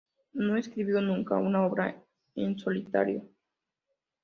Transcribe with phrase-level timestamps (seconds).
[0.33, 2.03] No escribió nunca una obra
[2.33, 3.29] en solitario.